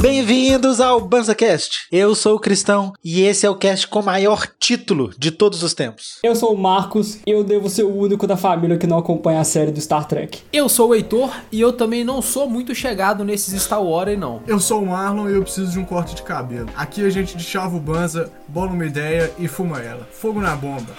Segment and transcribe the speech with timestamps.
[0.00, 1.86] Bem-vindos ao BanzaCast.
[1.92, 5.74] Eu sou o Cristão e esse é o cast com maior título de todos os
[5.74, 6.18] tempos.
[6.22, 9.40] Eu sou o Marcos e eu devo ser o único da família que não acompanha
[9.40, 10.40] a série do Star Trek.
[10.50, 14.40] Eu sou o Heitor e eu também não sou muito chegado nesses Star Wars, não.
[14.46, 16.70] Eu sou o Marlon e eu preciso de um corte de cabelo.
[16.74, 20.08] Aqui a gente deschava o Banza, bola uma ideia e fuma ela.
[20.10, 20.96] Fogo na bomba.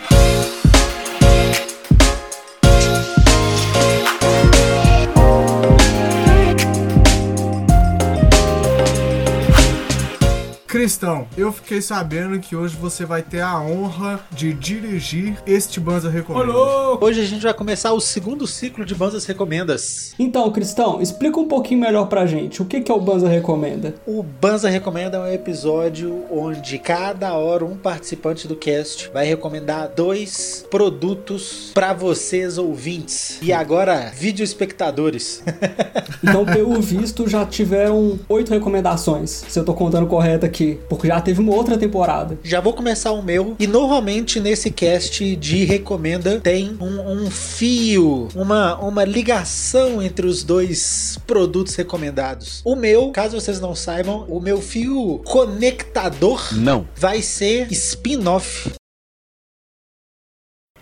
[10.71, 16.09] Cristão, eu fiquei sabendo que hoje você vai ter a honra de dirigir este Banza
[16.09, 16.57] Recomenda.
[17.01, 20.13] Hoje a gente vai começar o segundo ciclo de Banzas Recomendas.
[20.17, 22.61] Então, Cristão, explica um pouquinho melhor pra gente.
[22.61, 23.95] O que, que é o Banza Recomenda?
[24.07, 29.91] O Banza Recomenda é um episódio onde cada hora um participante do cast vai recomendar
[29.93, 33.39] dois produtos pra vocês ouvintes.
[33.41, 35.43] E agora, vídeo espectadores.
[36.23, 40.60] Então, pelo visto, já tiveram oito recomendações, se eu tô contando correto aqui.
[40.89, 42.37] Porque já teve uma outra temporada.
[42.43, 43.55] Já vou começar o meu.
[43.59, 50.43] E normalmente nesse cast de recomenda tem um, um fio, uma, uma ligação entre os
[50.43, 52.61] dois produtos recomendados.
[52.65, 56.87] O meu, caso vocês não saibam, o meu fio conectador Não.
[56.95, 58.71] vai ser spin-off.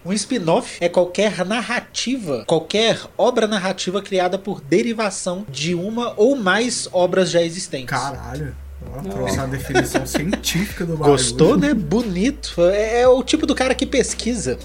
[0.05, 6.87] Um spin-off é qualquer narrativa, qualquer obra narrativa criada por derivação de uma ou mais
[6.93, 7.89] obras já existentes.
[7.89, 8.55] Caralho.
[8.85, 11.11] Ó, trouxe uma definição científica do bagulho.
[11.11, 11.73] Gostou, né?
[11.73, 12.61] Bonito.
[12.61, 14.57] É, é o tipo do cara que pesquisa.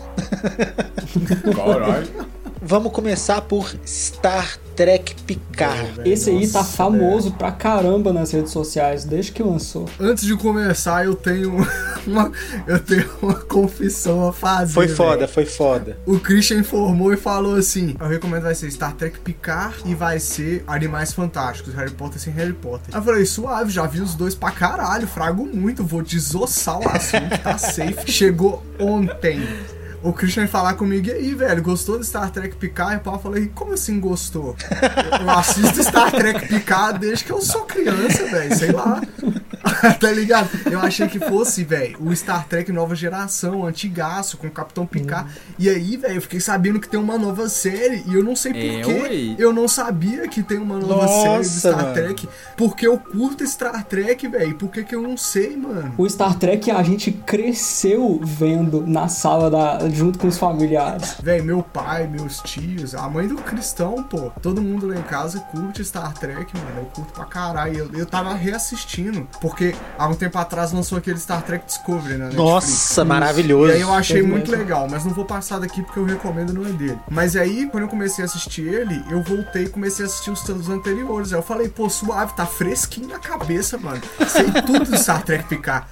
[1.54, 2.26] Caralho.
[2.66, 5.92] Vamos começar por Star Trek Picard.
[5.92, 9.86] velho, Esse aí tá nossa, famoso pra caramba nas redes sociais, desde que lançou.
[10.00, 11.54] Antes de começar, eu tenho
[12.06, 12.32] uma,
[12.66, 14.72] eu tenho uma confissão a fazer.
[14.72, 15.28] Foi foda, velho.
[15.28, 15.98] foi foda.
[16.06, 20.18] O Christian informou e falou assim: Eu recomendo vai ser Star Trek Picard e vai
[20.18, 22.94] ser Animais Fantásticos, Harry Potter sem Harry Potter.
[22.94, 26.88] Aí eu falei, suave, já vi os dois pra caralho, frago muito, vou desossar o
[26.88, 28.10] assunto, tá safe.
[28.10, 29.46] Chegou ontem.
[30.04, 32.96] O Christian falar comigo, e aí, velho, gostou do Star Trek Picard?
[32.96, 34.54] E pau, eu falei, como assim gostou?
[34.70, 39.00] Eu- Eu assisto Star Trek Picard desde que eu sou criança, velho, sei lá.
[40.00, 40.48] tá ligado?
[40.70, 45.30] Eu achei que fosse, velho, o Star Trek nova geração, antigaço, com o Capitão Picard.
[45.58, 48.52] E aí, velho, eu fiquei sabendo que tem uma nova série e eu não sei
[48.52, 49.34] É, porquê.
[49.38, 51.94] eu não sabia que tem uma nova Nossa, série do Star mano.
[51.94, 52.28] Trek.
[52.56, 54.54] Porque eu curto Star Trek, velho.
[54.56, 55.94] Por que que eu não sei, mano?
[55.96, 61.14] O Star Trek a gente cresceu vendo na sala da, junto com os familiares.
[61.22, 64.30] Véi, meu pai, meus tios, a mãe do Cristão, pô.
[64.42, 66.78] Todo mundo lá em casa curte Star Trek, mano.
[66.78, 67.76] Eu curto pra caralho.
[67.92, 69.26] Eu, eu tava reassistindo.
[69.44, 72.30] Porque há um tempo atrás lançou aquele Star Trek Discovery, né?
[72.32, 73.70] Nossa, maravilhoso.
[73.70, 74.64] E aí eu achei Teve muito mesmo.
[74.64, 76.98] legal, mas não vou passar daqui porque eu recomendo não é dele.
[77.10, 80.42] Mas aí, quando eu comecei a assistir ele, eu voltei e comecei a assistir os
[80.48, 81.30] os anteriores.
[81.30, 84.00] Aí eu falei, pô, suave, tá fresquinho na cabeça, mano.
[84.26, 85.86] Sei tudo do Star Trek Picard.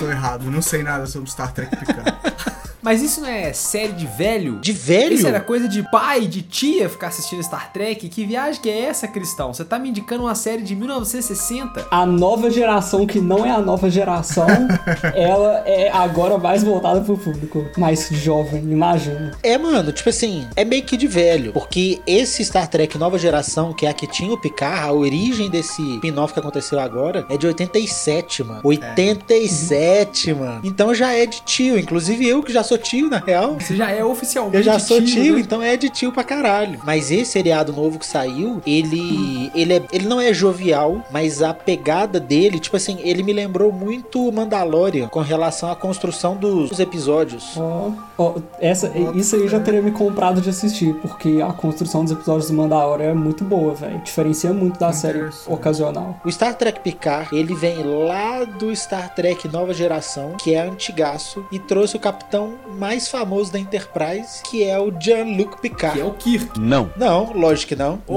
[0.00, 2.12] Tô errado, não sei nada sobre Star Trek Picard.
[2.82, 4.58] Mas isso não é série de velho?
[4.60, 5.14] De velho?
[5.14, 8.08] Isso era coisa de pai, de tia ficar assistindo Star Trek?
[8.08, 9.52] Que viagem que é essa, Cristão?
[9.52, 11.88] Você tá me indicando uma série de 1960?
[11.90, 14.46] A nova geração, que não é a nova geração,
[15.14, 19.32] ela é agora mais voltada pro público mais jovem, imagina.
[19.42, 21.52] É, mano, tipo assim, é meio que de velho.
[21.52, 25.50] Porque esse Star Trek nova geração, que é a que tinha o Picard, a origem
[25.50, 28.60] desse spin-off que aconteceu agora, é de 87, mano.
[28.64, 30.60] 87, mano.
[30.64, 31.78] Então já é de tio.
[31.78, 33.58] Inclusive eu, que já sou tio, na real.
[33.58, 35.40] Você já é oficialmente Eu já sou tio, né?
[35.40, 36.80] então é de tio pra caralho.
[36.84, 41.52] Mas esse seriado novo que saiu, ele ele, é, ele não é jovial, mas a
[41.52, 46.80] pegada dele, tipo assim, ele me lembrou muito Mandalorian com relação à construção dos, dos
[46.80, 47.56] episódios.
[47.56, 52.12] Ó, ó, essa, isso aí já teria me comprado de assistir, porque a construção dos
[52.12, 53.98] episódios do Mandalorian é muito boa, velho.
[54.00, 56.20] Diferencia muito da série ocasional.
[56.24, 61.44] O Star Trek Picard, ele vem lá do Star Trek Nova Geração, que é antigaço,
[61.50, 65.96] e trouxe o capitão mais famoso da Enterprise, que é o Jean-Luc Picard.
[65.96, 66.58] Que é o Kirk.
[66.58, 66.90] Não.
[66.96, 68.00] Não, lógico que não.
[68.06, 68.16] Ô,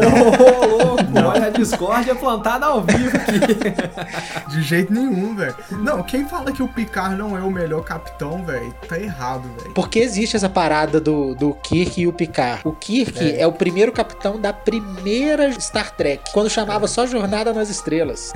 [0.67, 4.49] louco, olha a discórdia plantada ao vivo aqui.
[4.49, 5.55] De jeito nenhum, velho.
[5.71, 9.73] Não, quem fala que o Picard não é o melhor capitão, velho, tá errado, velho.
[9.73, 12.61] Porque existe essa parada do, do Kirk e o Picard.
[12.63, 13.45] O Kirk é.
[13.47, 18.31] o primeiro capitão da primeira Star Trek, quando chamava só Jornada nas Estrelas.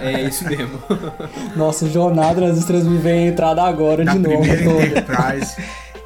[0.00, 0.80] É isso mesmo.
[1.54, 4.40] Nossa, Jornada nas Estrelas me vem a entrada agora Da de novo.
[4.42, 4.86] primeira.
[4.86, 5.56] Enterprise.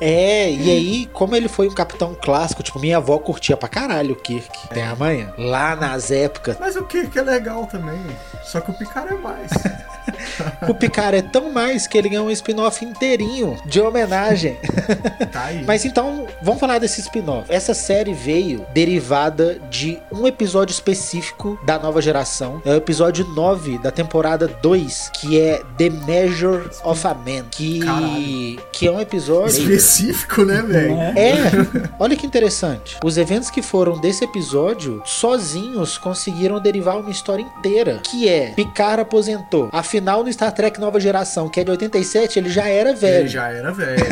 [0.00, 4.12] É, e aí, como ele foi um capitão clássico, tipo, minha avó curtia pra caralho
[4.12, 4.68] o Kirk.
[4.72, 5.32] Tem a manha?
[5.36, 6.56] Lá nas épocas.
[6.58, 8.00] Mas o Kirk é legal também.
[8.44, 9.50] Só que o Picard é mais.
[10.68, 14.58] O Picard é tão mais que ele ganhou um spin-off inteirinho de homenagem.
[15.30, 15.62] Tá aí.
[15.64, 17.44] Mas então, vamos falar desse spin-off.
[17.48, 22.60] Essa série veio derivada de um episódio específico da nova geração.
[22.64, 27.44] É o episódio 9 da temporada 2, que é The Measure of a Man.
[27.50, 28.60] Que, Caralho.
[28.72, 29.54] que é um episódio.
[29.90, 30.94] Específico, né, velho?
[30.94, 31.12] É?
[31.16, 31.42] É,
[31.98, 32.96] olha que interessante.
[33.04, 38.00] Os eventos que foram desse episódio, sozinhos conseguiram derivar uma história inteira.
[38.04, 39.68] Que é, Picard aposentou.
[39.72, 43.22] Afinal, no Star Trek Nova Geração, que é de 87, ele já era velho.
[43.22, 44.06] Ele já era velho.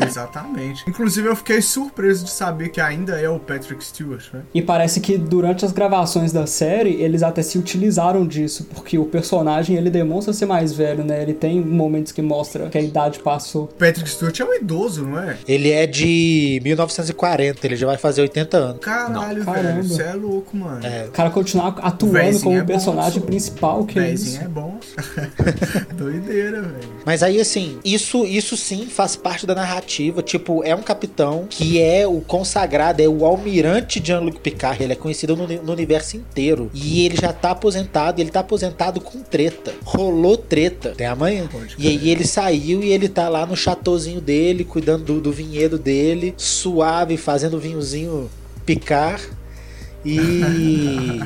[0.06, 0.84] Exatamente.
[0.88, 4.42] Inclusive, eu fiquei surpreso de saber que ainda é o Patrick Stewart, né?
[4.52, 9.04] E parece que durante as gravações da série, eles até se utilizaram disso, porque o
[9.04, 11.22] personagem ele demonstra ser mais velho, né?
[11.22, 13.68] Ele tem momentos que mostra que a idade passou.
[13.78, 15.36] Patrick Stewart é um idoso, não é?
[15.46, 18.78] Ele é de 1940, ele já vai fazer 80 anos.
[18.80, 19.44] Caralho, Não, velho.
[19.44, 19.82] caramba.
[19.82, 20.86] Você é louco, mano.
[20.86, 21.04] É.
[21.06, 24.44] O cara continuar atuando como é bom, personagem principal, que é Véizinho isso.
[24.44, 24.78] é bom.
[25.94, 26.94] Doideira, velho.
[27.04, 30.22] Mas aí, assim, isso, isso sim faz parte da narrativa.
[30.22, 34.82] Tipo, é um capitão que é o consagrado, é o almirante Jean-Luc Picard.
[34.82, 36.70] Ele é conhecido no, no universo inteiro.
[36.74, 39.72] E ele já tá aposentado, ele tá aposentado com treta.
[39.84, 40.90] Rolou treta.
[40.96, 41.46] Tem amanhã.
[41.50, 45.32] Pode E aí ele saiu e ele tá lá no chateauzinho dele, cuidando do, do
[45.32, 48.30] vinhedo dele, suave, fazendo vinhozinho
[48.64, 49.20] picar.
[50.04, 51.20] E,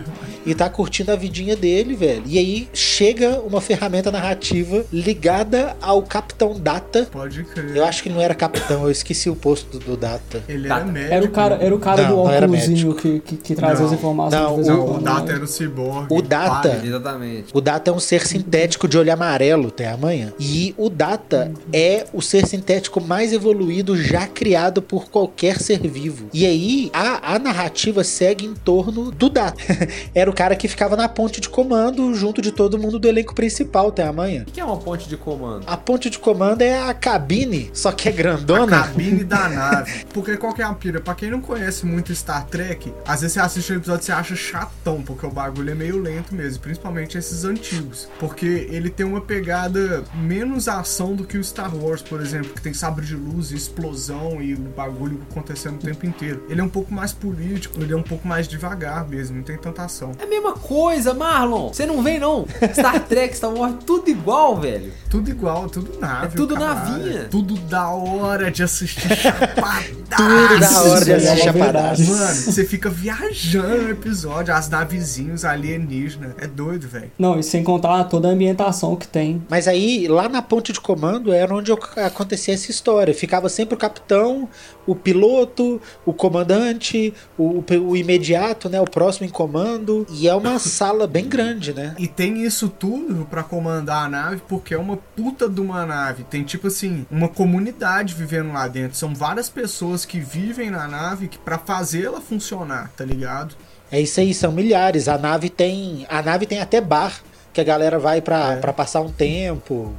[0.47, 2.23] e tá curtindo a vidinha dele, velho.
[2.27, 7.09] E aí chega uma ferramenta narrativa ligada ao Capitão Data.
[7.11, 7.77] Pode crer.
[7.77, 10.43] Eu acho que não era capitão, eu esqueci o posto do, do Data.
[10.49, 10.77] Ele Tá.
[10.77, 11.15] era médico.
[11.15, 13.87] Era o cara, era o cara Não, do óculosinho que, que, que traz Não.
[13.87, 16.07] as informações Não, o quando, Data era o cyborg.
[16.11, 16.87] O Data- Pai.
[16.87, 17.45] Exatamente.
[17.53, 20.33] O Data é um ser sintético de olho amarelo, tem amanhã.
[20.39, 26.27] E o Data é o ser sintético mais evoluído já criado por qualquer ser vivo.
[26.33, 29.63] E aí, a, a narrativa segue em torno do Data.
[30.15, 33.35] Era o cara que ficava na ponte de comando junto de todo mundo do elenco
[33.35, 34.45] principal, tem amanhã.
[34.47, 35.65] O que é uma ponte de comando?
[35.67, 38.83] A ponte de comando é a cabine, só que é A grandona.
[38.83, 40.05] cabine da nave.
[40.13, 41.01] Porque qual que é a pira?
[41.01, 44.13] Pra quem não conhece muito Star Trek, às vezes você assiste um episódio e você
[44.13, 48.07] acha chatão, porque o bagulho é meio lento mesmo, principalmente esses antigos.
[48.21, 52.61] Porque ele tem uma pegada menos ação do que o Star Wars, por exemplo, que
[52.61, 56.45] tem sabre de luz e explosão e o bagulho acontecendo o tempo inteiro.
[56.51, 59.57] Ele é um pouco mais político, ele é um pouco mais devagar mesmo, não tem
[59.57, 60.13] tanta ação.
[60.19, 61.69] É a mesma coisa, Marlon.
[61.69, 62.45] Você não vem, não.
[62.73, 64.93] Star Trek, Star Wars, tudo igual, velho.
[65.09, 66.27] Tudo igual, tudo nave.
[66.27, 66.75] É tudo caralho.
[66.91, 67.29] navinha.
[67.31, 70.08] Tudo da hora de assistir chapadaço.
[70.17, 72.03] Tudo da hora de assistir a parada.
[72.03, 76.33] Mano, você fica viajando no episódio, as navezinhos alienígenas.
[76.39, 77.11] É doido, velho.
[77.19, 79.43] Não, e sem contar toda a ambientação que tem.
[79.49, 83.15] Mas aí, lá na ponte de comando, era onde acontecia essa história.
[83.15, 84.49] Ficava sempre o capitão,
[84.87, 88.81] o piloto, o comandante, o, o imediato, né?
[88.81, 90.07] O próximo em comando.
[90.11, 91.95] E é uma sala bem grande, né?
[91.99, 96.25] E tem isso tudo pra comandar a nave, porque é uma puta de uma nave.
[96.25, 98.97] Tem tipo assim, uma comunidade vivendo lá dentro.
[98.97, 103.55] São várias pessoas que vivem na nave que para fazer ela funcionar, tá ligado?
[103.91, 105.09] É isso aí, são milhares.
[105.09, 106.07] A nave tem.
[106.11, 107.21] A nave tem até bar,
[107.53, 108.57] que a galera vai pra, É.
[108.57, 109.95] pra passar um tempo.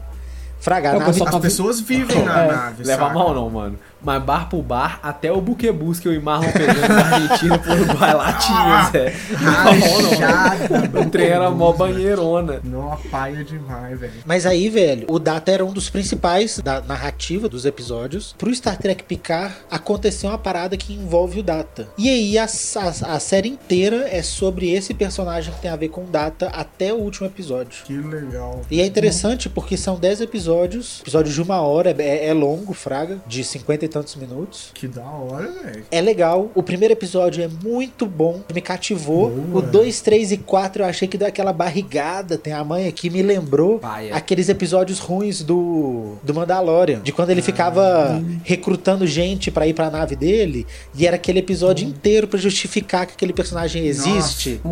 [0.60, 1.24] Fraga, a É, o nave.
[1.24, 3.14] As tá- pessoas vivem na É, nave, Leva saca?
[3.14, 3.80] mal não, mano.
[4.02, 7.80] Mas bar por bar, até o buquebus que eu e Marlon pegando na Argentina por
[7.80, 9.16] Uruguai lá tinha, Zé.
[9.42, 11.02] Não, Rajada, não.
[11.02, 12.62] O trem era mó banheirona.
[12.64, 14.14] Não, paia demais, velho.
[14.26, 18.34] Mas aí, velho, o Data era um dos principais da narrativa dos episódios.
[18.38, 21.88] Pro Star Trek Picard, aconteceu uma parada que envolve o Data.
[21.98, 25.90] E aí, a, a, a série inteira é sobre esse personagem que tem a ver
[25.90, 27.84] com o Data até o último episódio.
[27.84, 28.62] Que legal.
[28.72, 33.18] E é interessante porque são 10 episódios, episódio de uma hora, é, é longo, fraga,
[33.28, 34.72] de 50 e tantos minutos.
[34.74, 35.84] Que da hora, velho.
[35.92, 36.50] É legal.
[36.56, 38.42] O primeiro episódio é muito bom.
[38.54, 39.30] Me cativou.
[39.30, 39.60] Boa.
[39.60, 42.38] O 2, 3 e 4 eu achei que deu aquela barrigada.
[42.38, 44.16] Tem a mãe aqui me lembrou Paia.
[44.16, 47.02] aqueles episódios ruins do, do Mandalorian.
[47.02, 50.66] De quando ele ficava recrutando gente pra ir pra nave dele.
[50.96, 54.60] E era aquele episódio inteiro pra justificar que aquele personagem existe.
[54.64, 54.68] É.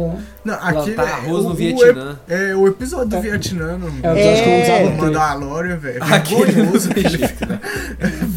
[0.46, 2.20] Não, aqui Plantar é, arroz no o- Vietnã.
[2.28, 3.88] ep- É, o episódio do Vietnã, não.
[4.04, 4.64] É o episódio que eu É.
[4.64, 4.98] usava O.
[4.98, 6.04] Mandalorian, velho.
[6.04, 6.90] Aquele Vergonhoso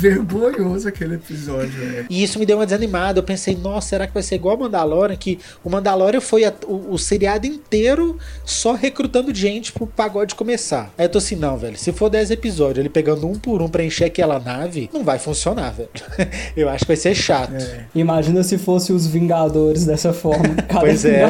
[0.79, 1.17] tem aquele, né?
[1.17, 2.07] episódio, velho.
[2.11, 3.19] E isso me deu uma desanimada.
[3.19, 5.17] Eu pensei, nossa, será que vai ser igual o Mandalorian?
[5.17, 10.93] Que o Mandalorian foi a- o, o seriado inteiro só recrutando gente pro pagode começar.
[10.97, 11.77] Aí eu tô assim, não, velho.
[11.77, 15.19] Se for 10 episódios, ele pegando um por um pra encher aquela nave, não vai
[15.19, 15.91] funcionar, velho.
[16.57, 17.55] eu acho que vai ser chato.
[17.55, 17.85] É.
[17.95, 20.55] Imagina se fosse os Vingadores dessa forma.
[20.69, 21.25] Cada Pois é.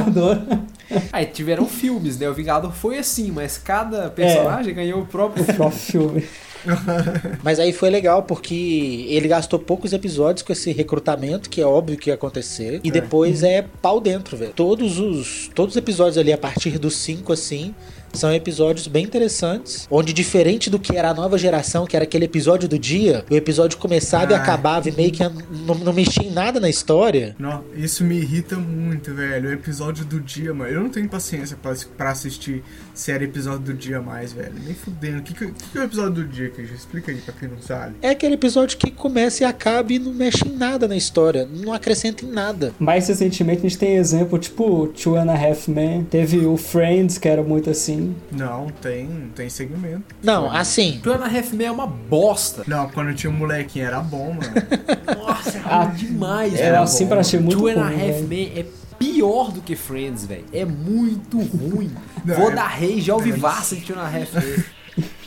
[1.13, 2.29] Aí tiveram filmes, né?
[2.29, 6.25] O Vingador foi assim, mas cada personagem ganhou o próprio O próprio filme.
[7.43, 11.97] Mas aí foi legal porque ele gastou poucos episódios com esse recrutamento, que é óbvio
[11.97, 12.81] que ia acontecer.
[12.85, 14.53] E depois é pau dentro, velho.
[14.53, 17.75] Todos os, todos os episódios ali, a partir dos 5, assim,
[18.13, 22.25] são episódios bem interessantes, onde diferente do que era a nova geração, que era aquele
[22.25, 24.39] episódio do dia, o episódio começava e Ah.
[24.39, 27.35] acabava e meio que não, não mexia em nada na história.
[27.39, 29.49] Não, isso me irrita muito, velho.
[29.51, 30.71] O episódio do dia, mano.
[30.71, 32.63] Eu não tenho paciência pra, pra assistir
[32.95, 34.53] série episódio do dia mais, velho.
[34.65, 35.19] Nem fudendo.
[35.19, 37.61] O que, que, que é o episódio do dia, que Explica aí pra quem não
[37.61, 37.97] sabe.
[38.01, 41.73] É aquele episódio que começa e acaba e não mexe em nada na história, não
[41.73, 42.73] acrescenta em nada.
[42.79, 47.19] Mais recentemente a gente tem exemplo, tipo Two and a Half Men, teve o Friends,
[47.19, 48.00] que era muito assim.
[48.33, 50.03] Não, tem, tem segmento.
[50.23, 52.63] Não, assim, Two and a Half Men é uma bosta.
[52.67, 54.53] Não, quando eu tinha um molequinho era bom, mano.
[55.19, 56.83] Nossa, é Ah, demais, Era velho.
[56.83, 58.23] assim pra achei muito Two ruim, and a Half.
[58.29, 58.65] Men é
[58.99, 60.45] pior do que Friends, velho.
[60.53, 61.91] É muito ruim.
[62.25, 64.65] Não, Vou é- dar rei já ouvi vaça de Two and a Half Men.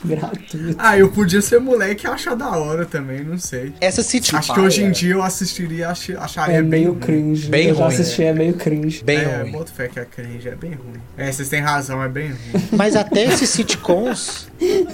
[0.08, 0.76] Gratuito.
[0.78, 3.74] ah, eu podia ser moleque e achar da hora também, não sei.
[3.80, 4.38] essa sitcom.
[4.38, 7.00] Acho que hoje em dia eu assistiria, ach- acharia É bem meio ruim.
[7.00, 7.48] cringe.
[7.50, 9.04] Bem eu já ruim, assisti, é meio cringe.
[9.04, 9.52] Bem é, ruim.
[9.52, 11.00] boto fé que a cringe é bem ruim.
[11.18, 12.64] É, vocês têm razão, é bem ruim.
[12.72, 14.48] Mas até esses sitcoms,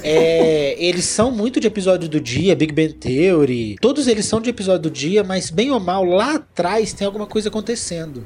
[0.04, 3.76] é, eles são muito de episódio do dia, Big Bang Theory.
[3.82, 7.26] Todos eles são de episódio do dia, mas bem ou mal, lá atrás tem alguma
[7.26, 8.24] coisa acontecendo.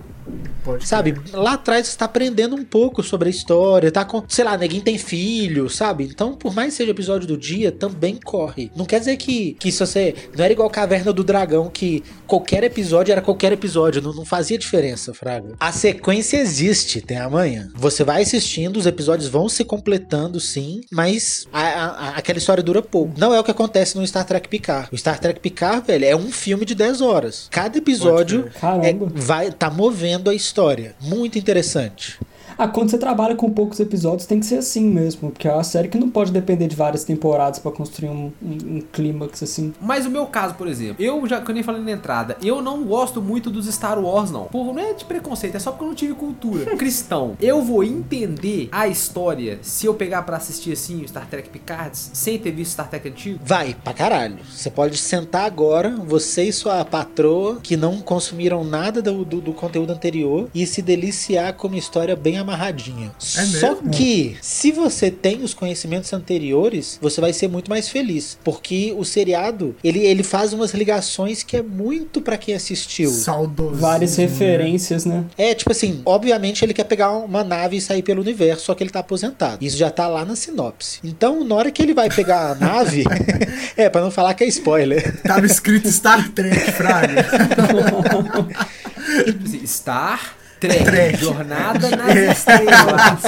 [0.64, 1.14] Pode Sabe?
[1.34, 4.82] Lá atrás você tá aprendendo um pouco sobre a história, tá com, sei lá, neguinho
[4.82, 6.06] tem filho, sabe?
[6.06, 8.72] Então, por mais seja episódio do dia, também corre.
[8.76, 10.14] Não quer dizer que, que se você.
[10.36, 14.58] Não era igual Caverna do Dragão, que qualquer episódio era qualquer episódio, não, não fazia
[14.58, 15.56] diferença, Fraga.
[15.60, 17.70] A sequência existe, tem amanhã.
[17.76, 22.82] Você vai assistindo, os episódios vão se completando, sim, mas a- a- aquela história dura
[22.82, 23.14] pouco.
[23.18, 24.90] Não é o que acontece no Star Trek Picard.
[24.92, 27.48] O Star Trek Picard, velho, é um filme de 10 horas.
[27.52, 28.50] Cada episódio
[28.84, 30.96] é, vai tá movendo a história.
[31.02, 32.20] Muito interessante.
[32.58, 35.32] Ah, quando você trabalha com poucos episódios, tem que ser assim mesmo.
[35.32, 38.78] Porque é uma série que não pode depender de várias temporadas pra construir um, um,
[38.78, 39.74] um clímax assim.
[39.82, 42.62] Mas o meu caso, por exemplo, eu já, que eu nem falei na entrada, eu
[42.62, 44.46] não gosto muito dos Star Wars, não.
[44.46, 46.76] Por, não é de preconceito, é só porque eu não tive cultura.
[46.78, 51.50] Cristão, eu vou entender a história se eu pegar pra assistir assim o Star Trek
[51.50, 53.40] Picard sem ter visto Star Trek antigo?
[53.44, 54.38] Vai pra caralho.
[54.50, 59.54] Você pode sentar agora, você e sua patroa, que não consumiram nada do, do, do
[59.54, 63.12] conteúdo anterior, e se deliciar com uma história bem amarradinha.
[63.18, 63.90] Só mesmo?
[63.90, 68.38] que, se você tem os conhecimentos anteriores, você vai ser muito mais feliz.
[68.44, 73.10] Porque o seriado, ele, ele faz umas ligações que é muito pra quem assistiu.
[73.10, 73.76] Saudoso.
[73.76, 75.26] Várias referências, né?
[75.38, 78.84] É, tipo assim, obviamente ele quer pegar uma nave e sair pelo universo, só que
[78.84, 79.64] ele tá aposentado.
[79.64, 81.00] Isso já tá lá na sinopse.
[81.04, 83.04] Então, na hora que ele vai pegar a nave,
[83.76, 85.22] é, pra não falar que é spoiler.
[85.22, 87.24] Tava escrito Star Trek, Fraga.
[89.26, 90.36] Tipo assim, Star
[90.68, 91.18] Trek, Trek.
[91.18, 93.22] Jornada nas Estrelas.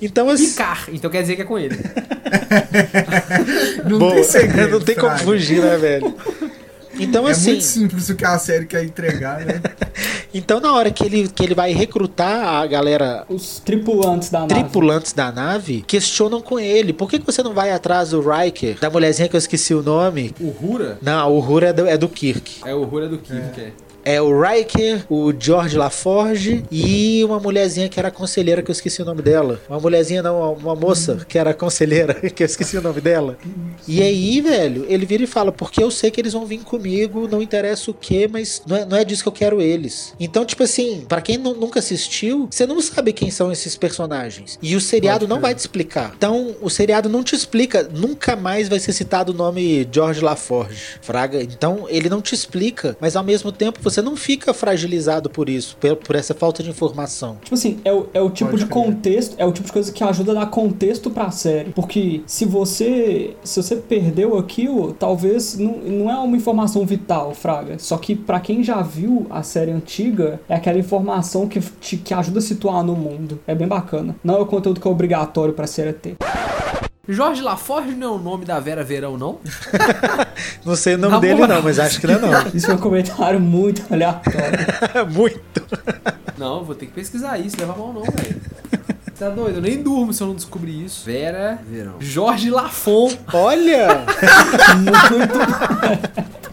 [0.00, 0.50] Então, assim.
[0.50, 1.78] Picar, então quer dizer que é com ele.
[3.88, 6.14] Não Boa, tem segredo, não tem como fugir, né, velho?
[6.98, 9.60] Então, É assim, muito simples o que a série quer entregar, né?
[10.32, 14.54] então na hora que ele, que ele vai recrutar a galera Os tripulantes da nave.
[14.54, 18.78] tripulantes da nave, questionam com ele, por que, que você não vai atrás do Riker,
[18.78, 20.32] da mulherzinha que eu esqueci o nome?
[20.40, 20.98] O Rura?
[21.02, 22.60] Não, o Hura é do, é do Kirk.
[22.64, 23.64] É o Rura do Kirk, é.
[23.64, 23.72] É
[24.20, 29.04] o Riker, o George LaForge e uma mulherzinha que era conselheira, que eu esqueci o
[29.04, 29.60] nome dela.
[29.68, 33.38] Uma mulherzinha, não, uma- uma moça que era conselheira, que eu esqueci o nome dela.
[33.88, 37.26] E aí, velho, ele vira e fala: Porque eu sei que eles vão vir comigo,
[37.28, 40.12] não interessa o que, mas não é, não é disso que eu quero eles.
[40.20, 44.58] Então, tipo assim, pra quem nu- nunca assistiu, você não sabe quem são esses personagens.
[44.62, 46.12] E o seriado não vai te explicar.
[46.16, 50.98] Então, o seriado não te explica, nunca mais vai ser citado o nome George LaForge,
[51.00, 51.42] Fraga.
[51.42, 55.76] Então, ele não te explica, mas ao mesmo tempo você não fica fragilizado por isso,
[55.80, 57.36] por, por essa falta de informação.
[57.42, 58.84] Tipo assim, é o, é o tipo Pode de crer.
[58.84, 61.70] contexto, é o tipo de coisa que ajuda a dar contexto pra série.
[61.70, 67.78] Porque se você se você perdeu aquilo, talvez não, não é uma informação vital, Fraga.
[67.78, 72.14] Só que pra quem já viu a série antiga, é aquela informação que, te, que
[72.14, 73.40] ajuda a situar no mundo.
[73.46, 74.16] É bem bacana.
[74.22, 76.16] Não é o conteúdo que é obrigatório pra série ter.
[77.08, 79.38] Jorge Laforge não é o nome da Vera Verão, não?
[80.64, 81.56] Não sei o nome Na dele moral.
[81.58, 82.32] não, mas acho que não é não.
[82.54, 84.58] Isso é um comentário muito aleatório.
[85.12, 85.62] Muito.
[86.38, 88.40] Não, vou ter que pesquisar isso, leva a mão não, velho.
[89.18, 89.56] Tá doido?
[89.58, 91.04] Eu nem durmo se eu não descobrir isso.
[91.04, 91.96] Vera Verão.
[92.00, 93.10] Jorge Lafon.
[93.32, 94.04] Olha!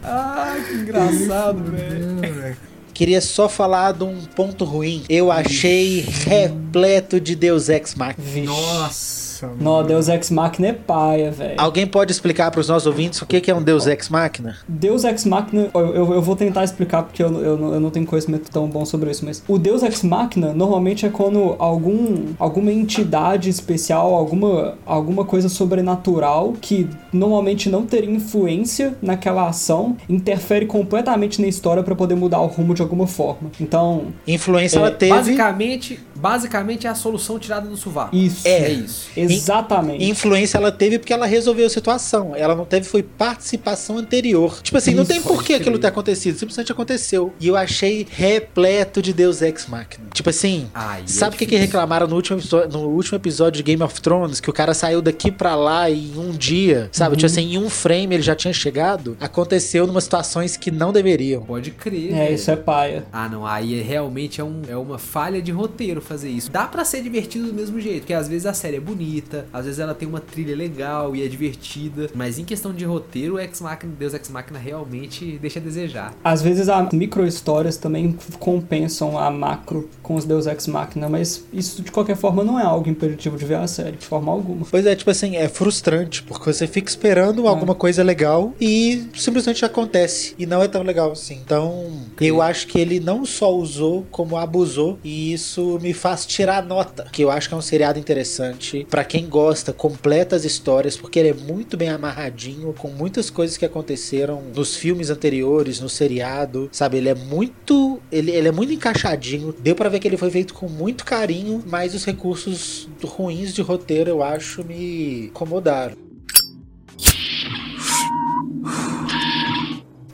[0.03, 2.58] Ah, que engraçado, velho.
[2.93, 5.03] Queria só falar de um ponto ruim.
[5.08, 8.46] Eu achei repleto de Deus Ex Machina.
[8.48, 9.30] Nossa.
[9.48, 9.63] Nossa.
[9.63, 11.55] Não, Deus Ex Machina é paia, velho.
[11.57, 14.57] Alguém pode explicar pros nossos ouvintes o que que é um Deus Ex Machina?
[14.67, 17.89] Deus Ex Machina, eu, eu, eu vou tentar explicar porque eu, eu, não- eu não
[17.89, 22.25] tenho conhecimento tão bom sobre isso, mas o Deus Ex Machina normalmente é quando algum,
[22.39, 30.65] alguma entidade especial, alguma, alguma coisa sobrenatural que normalmente não teria influência naquela ação, interfere
[30.65, 33.50] completamente na história pra poder mudar o rumo de alguma forma.
[33.60, 35.12] Então, Influência É, ela teve.
[35.13, 38.16] Basicamente, basicamente é a solução tirada do sovaco.
[38.16, 38.48] isso.
[38.48, 38.51] É.
[38.51, 39.10] É isso.
[39.18, 40.06] Exatamente.
[40.06, 42.36] Influência ela teve porque ela resolveu a situação.
[42.36, 44.62] Ela não teve foi participação anterior.
[44.62, 46.38] Tipo assim, não Isso, tem por que aquilo ter acontecido.
[46.38, 47.34] Simplesmente aconteceu.
[47.40, 50.10] E eu achei repleto de Deus Ex Machina.
[50.13, 51.68] Tipo assim, Aí é sabe o que, que difícil.
[51.68, 52.40] reclamaram no último,
[52.72, 54.40] no último episódio de Game of Thrones?
[54.40, 57.16] Que o cara saiu daqui pra lá em um dia, sabe?
[57.16, 59.18] Tipo assim, em um frame ele já tinha chegado.
[59.20, 61.42] Aconteceu numa situações que não deveriam.
[61.44, 62.12] Pode crer.
[62.12, 62.36] É, velho.
[62.36, 63.06] isso é paia.
[63.12, 66.51] Ah, não, aí é, realmente é, um, é uma falha de roteiro fazer isso.
[66.51, 69.65] Dá pra ser divertido do mesmo jeito, porque às vezes a série é bonita, às
[69.65, 73.39] vezes ela tem uma trilha legal e é divertida, mas em questão de roteiro, o
[73.39, 76.13] Ex Machina, Deus Ex Machina realmente deixa a desejar.
[76.24, 81.46] Às vezes as micro histórias também compensam a macro com os Deus Ex Machina, mas
[81.53, 84.65] isso de qualquer forma não é algo impeditivo de ver a série, de forma alguma.
[84.70, 89.63] Pois é, tipo assim, é frustrante, porque você fica esperando alguma coisa legal e simplesmente
[89.63, 90.36] acontece.
[90.38, 91.39] E não é tão legal assim.
[91.44, 95.00] Então, eu acho que ele não só usou, como abusou.
[95.03, 97.08] E isso me faz tirar nota.
[97.12, 98.86] Que eu acho que é um seriado interessante.
[98.89, 103.55] Pra quem gosta, completa as histórias, porque ele é muito bem amarradinho, com muitas coisas
[103.55, 106.70] que aconteceram nos filmes anteriores, no seriado.
[106.72, 108.01] Sabe, ele é muito.
[108.12, 109.53] Ele, ele é muito encaixadinho.
[109.60, 113.62] Deu pra ver que ele foi feito com muito carinho, mas os recursos ruins de
[113.62, 116.11] roteiro, eu acho, me incomodaram.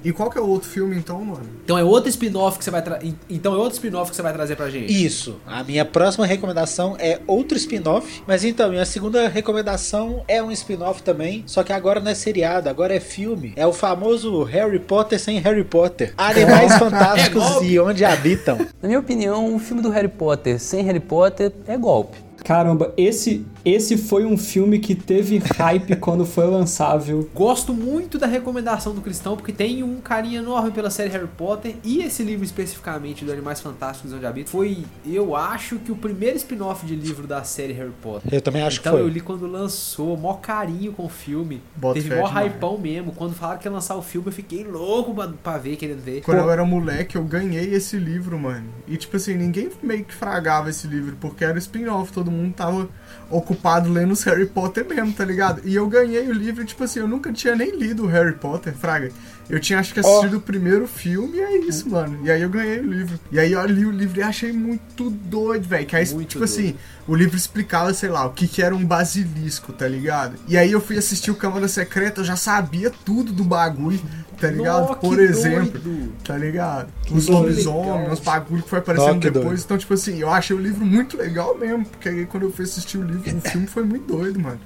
[0.07, 1.43] E qual que é o outro filme então, mano?
[1.65, 2.81] Então é outro spin-off que você vai.
[3.29, 5.05] Então é outro spin-off que você vai trazer pra gente.
[5.05, 5.35] Isso.
[5.45, 8.23] A minha próxima recomendação é outro spin-off.
[8.25, 11.43] Mas então, minha segunda recomendação é um spin-off também.
[11.45, 13.51] Só que agora não é seriado, agora é filme.
[13.57, 16.13] É o famoso Harry Potter sem Harry Potter.
[16.17, 18.59] Animais fantásticos É e onde habitam.
[18.81, 22.17] Na minha opinião, o filme do Harry Potter sem Harry Potter é golpe.
[22.45, 27.29] Caramba, esse, esse foi um filme que teve hype quando foi lançável.
[27.33, 31.75] Gosto muito da recomendação do Cristão, porque tem um carinho enorme pela série Harry Potter
[31.83, 36.37] e esse livro especificamente do Animais Fantásticos Onde Habitam foi, eu acho que o primeiro
[36.37, 38.33] spin-off de livro da série Harry Potter.
[38.33, 39.13] Eu também acho então que eu foi.
[39.13, 41.61] li quando lançou, mó carinho com o filme.
[41.75, 43.11] Bota Teve mó hypão mesmo.
[43.11, 46.21] Quando falaram que ia lançar o filme, eu fiquei louco pra, pra ver, querendo ver.
[46.21, 48.69] Quando eu era moleque, eu ganhei esse livro, mano.
[48.87, 52.87] E tipo assim, ninguém meio que fragava esse livro, porque era spin-off, todo mundo tava
[53.29, 55.61] ocupado lendo os Harry Potter mesmo, tá ligado?
[55.65, 58.73] E eu ganhei o livro, tipo assim, eu nunca tinha nem lido o Harry Potter,
[58.73, 59.11] fraga.
[59.49, 62.19] Eu tinha acho que assistido o primeiro filme e é isso, mano.
[62.23, 63.19] E aí eu ganhei o livro.
[63.31, 65.85] E aí eu li o livro e achei muito doido, velho.
[65.85, 66.51] Que aí, Muito tipo doido.
[66.51, 66.75] assim,
[67.07, 70.35] o livro explicava, sei lá, o que que era um basilisco, tá ligado?
[70.47, 73.99] E aí eu fui assistir o Câmara Secreta, eu já sabia tudo do bagulho,
[74.39, 74.95] tá ligado?
[74.95, 75.79] Que Por exemplo.
[75.79, 76.13] doido.
[76.25, 76.89] Tá ligado?
[77.09, 77.41] Os doido.
[77.43, 79.45] lobisomens, os bagulho que foi aparecendo Ó, que depois.
[79.45, 79.61] doido.
[79.63, 81.85] Então, tipo assim, eu achei o livro muito legal mesmo.
[81.85, 84.59] Porque aí quando eu fui assistir o livro, o filme foi muito doido, mano.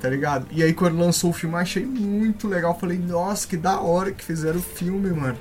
[0.00, 0.46] Tá ligado?
[0.52, 2.76] E aí quando lançou o filme, eu achei muito legal.
[2.78, 5.36] Falei, nossa, que da hora que fizeram o filme, mano.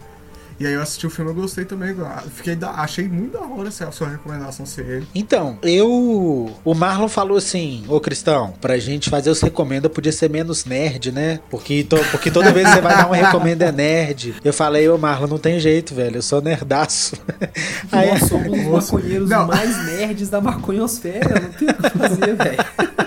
[0.59, 1.95] E aí eu assisti o filme, eu gostei também.
[2.33, 2.71] Fiquei da...
[2.71, 5.07] Achei muito da hora essa sua recomendação ser ele.
[5.13, 6.51] Então, eu.
[6.65, 11.11] O Marlon falou assim: Ô Cristão, pra gente fazer os recomenda podia ser menos nerd,
[11.11, 11.39] né?
[11.51, 14.33] Porque, to- porque toda vez que você vai dar um recomenda é nerd.
[14.43, 17.15] Eu falei: Ô Marlon, não tem jeito, velho, eu sou nerdaço.
[17.91, 19.45] Aí, Nós somos os maconheiros Não.
[19.45, 21.39] mais nerds da maconhosfera.
[21.39, 23.06] Não tem o que fazer, velho.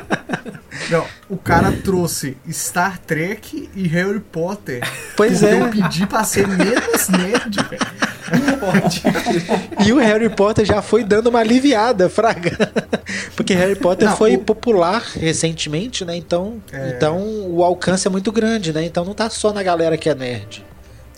[0.90, 4.80] Não, o cara trouxe Star Trek e Harry Potter.
[5.16, 5.60] Pois é.
[5.60, 7.80] Eu pedi pra ser menos nerd, velho.
[9.86, 12.72] E o Harry Potter já foi dando uma aliviada, fraga.
[13.36, 16.16] Porque Harry Potter Não, foi o- popular recentemente, né?
[16.16, 16.94] Então, É.
[16.96, 18.84] então o alcance é muito grande, né?
[18.84, 20.64] Então não tá só na galera que é nerd.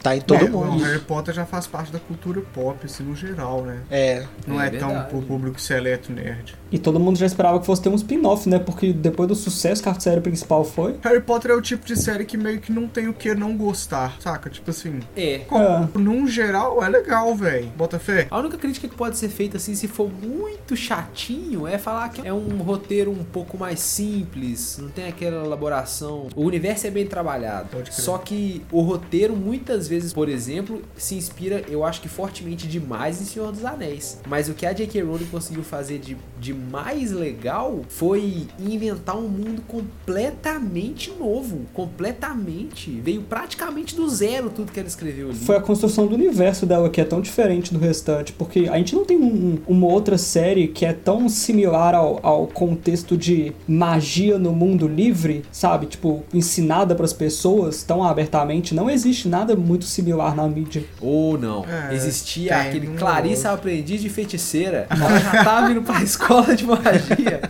[0.02, 0.82] Tá em todo É, mundo.
[0.82, 3.80] O Harry Potter já faz parte da cultura pop, assim, no geral, né?
[3.90, 4.24] É.
[4.46, 6.54] Não É é, tão pro público seleto nerd.
[6.70, 8.58] E todo mundo já esperava que fosse ter um spin-off, né?
[8.58, 10.96] Porque depois do sucesso que a série principal foi.
[11.02, 13.56] Harry Potter é o tipo de série que meio que não tem o que não
[13.56, 14.50] gostar, saca?
[14.50, 15.34] Tipo assim, É.
[15.52, 15.98] É.
[15.98, 17.68] num geral é legal, velho.
[17.76, 18.26] Bota fé.
[18.30, 22.26] A única crítica que pode ser feita assim, se for muito chatinho, é falar que
[22.26, 26.28] é um roteiro um pouco mais simples, não tem aquela elaboração.
[26.34, 27.68] O universo é bem trabalhado.
[27.70, 28.02] Pode crer.
[28.04, 33.20] Só que o roteiro muitas vezes, por exemplo, se inspira, eu acho que fortemente demais
[33.20, 34.18] em Senhor dos Anéis.
[34.28, 35.02] Mas o que a J.K.
[35.02, 41.60] Rowling conseguiu fazer de, de mais legal foi inventar um mundo completamente novo.
[41.72, 42.90] Completamente.
[43.02, 45.38] Veio praticamente do zero tudo que ela escreveu ali.
[45.38, 48.94] Foi a construção do universo dela que é tão diferente do restante, porque a gente
[48.94, 54.38] não tem um- uma outra série que é tão similar ao, ao contexto de magia
[54.38, 55.86] no mundo livre, sabe?
[55.86, 58.74] Tipo, ensinada pras pessoas tão abertamente.
[58.74, 60.84] Não existe nada muito similar na mídia.
[61.00, 61.64] Ou não.
[61.66, 64.86] É, Existia tem aquele um Clarice Aprendiz de Feiticeira.
[64.90, 67.40] Ela já tava indo pra escola de magia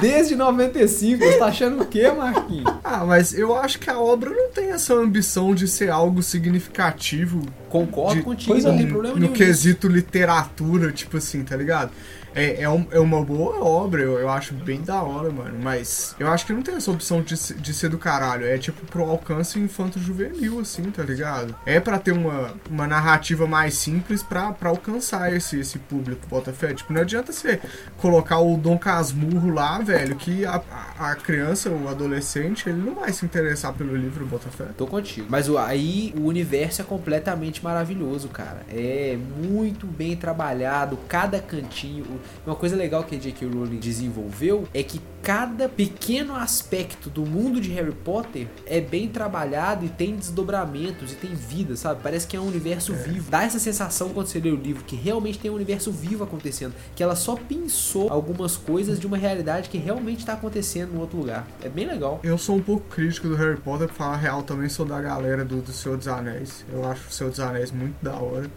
[0.00, 1.24] desde 95.
[1.24, 2.72] Você tá achando o quê, Marquinhos?
[2.82, 7.42] Ah, mas eu acho que a obra não tem essa ambição de ser algo significativo
[7.68, 9.32] Concordo De- contigo, não tem problema no nenhum.
[9.32, 11.90] quesito literatura, tipo assim, tá ligado?
[12.34, 15.58] É, é, um- é uma boa obra, eu, eu acho bem da hora, mano.
[15.62, 18.46] Mas eu acho que não tem essa opção de, de ser do caralho.
[18.46, 21.54] É tipo pro alcance infanto-juvenil, assim, tá ligado?
[21.64, 26.74] É pra ter uma, uma narrativa mais simples pra alcançar esse, esse público, Botafé.
[26.74, 27.60] Tipo, não adianta você
[27.98, 30.62] colocar o Dom Casmurro lá, velho, que a,
[30.98, 34.64] a criança, o adolescente, ele não vai se interessar pelo livro, Botafé.
[34.76, 35.26] Tô contigo.
[35.30, 38.62] Mas aí o universo é completamente maravilhoso, cara.
[38.68, 42.04] É muito bem trabalhado, cada cantinho.
[42.04, 43.46] O- Uma coisa legal que a J.K.
[43.48, 49.86] Rowling desenvolveu é que cada pequeno aspecto do mundo de Harry Potter é bem trabalhado
[49.86, 52.00] e tem desdobramentos e tem vida, sabe?
[52.02, 53.30] Parece que é um universo vivo.
[53.30, 56.74] Dá essa sensação quando você lê o livro que realmente tem um universo vivo acontecendo,
[56.94, 61.16] que ela só pensou algumas coisas de uma realidade que realmente tá acontecendo em outro
[61.16, 61.46] lugar.
[61.62, 62.20] É bem legal.
[62.22, 65.42] Eu sou um pouco crítico do Harry Potter, pra falar real, também sou da galera
[65.42, 66.66] do, do Senhor dos Anéis.
[66.70, 68.50] Eu acho o Senhor dos Anéis muito da hora.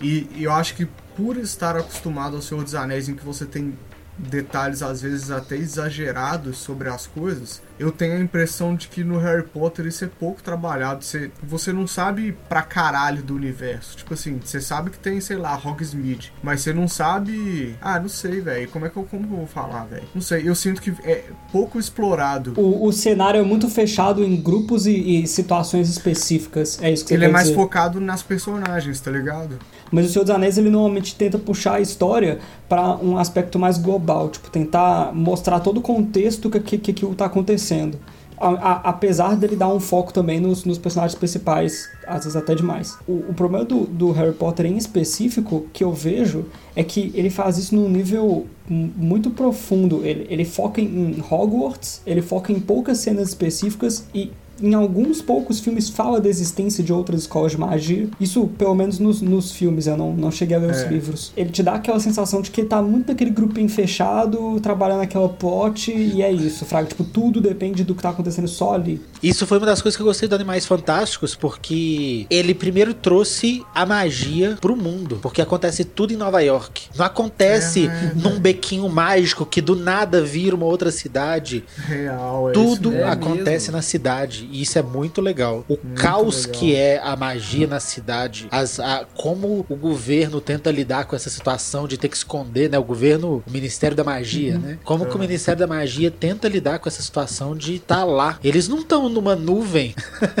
[0.00, 3.44] E, e eu acho que por estar acostumado ao Senhor dos Anéis, em que você
[3.46, 3.74] tem
[4.16, 9.18] detalhes às vezes até exagerados sobre as coisas, eu tenho a impressão de que no
[9.18, 11.04] Harry Potter isso é pouco trabalhado.
[11.04, 13.96] Você, você não sabe pra caralho do universo.
[13.96, 17.76] Tipo assim, você sabe que tem, sei lá, Hogsmeade, mas você não sabe.
[17.82, 18.68] Ah, não sei, velho.
[18.68, 20.04] Como é que eu, como eu vou falar, velho?
[20.14, 20.48] Não sei.
[20.48, 22.54] Eu sinto que é pouco explorado.
[22.56, 26.80] O, o cenário é muito fechado em grupos e, e situações específicas.
[26.80, 27.56] É isso que você Ele é mais dizer.
[27.56, 29.58] focado nas personagens, tá ligado?
[29.94, 33.78] Mas o Senhor dos Anéis ele normalmente tenta puxar a história para um aspecto mais
[33.78, 37.96] global, tipo tentar mostrar todo o contexto que que, que, que tá acontecendo.
[38.36, 42.52] A- a- apesar dele dar um foco também nos, nos personagens principais, às vezes até
[42.54, 42.98] demais.
[43.06, 47.30] O, o problema do, do Harry Potter em específico que eu vejo é que ele
[47.30, 50.04] faz isso num nível muito profundo.
[50.04, 55.60] Ele, ele foca em Hogwarts, ele foca em poucas cenas específicas e em alguns poucos
[55.60, 58.08] filmes fala da existência de outras escolas de magia.
[58.20, 60.88] Isso, pelo menos nos, nos filmes, eu não, não cheguei a ler os É.
[60.88, 61.32] livros.
[61.36, 65.90] Ele te dá aquela sensação de que tá muito naquele grupinho fechado, trabalhando naquela plot,
[65.92, 66.88] e é isso, Fraga.
[66.88, 69.00] Tipo, tudo depende do que tá acontecendo só ali.
[69.22, 73.62] Isso foi uma das coisas que eu gostei do Animais Fantásticos, porque ele primeiro trouxe
[73.74, 75.18] a magia pro mundo.
[75.22, 76.82] Porque acontece tudo em Nova York.
[76.96, 81.64] Não acontece É, num bequinho mágico que do nada vira uma outra cidade.
[81.76, 83.72] Real, é Tudo acontece mesmo.
[83.76, 84.43] na cidade.
[84.50, 85.64] E isso é muito legal.
[85.68, 86.60] O caos legal.
[86.60, 88.46] que é a magia na cidade.
[88.50, 92.78] As, a- como o governo tenta lidar com essa situação de ter que esconder, né?
[92.78, 94.78] O governo, o Ministério da Magia, né?
[94.84, 98.38] Como que o Ministério da Magia tenta lidar com essa situação de estar lá.
[98.42, 99.94] Eles não estão numa nuvem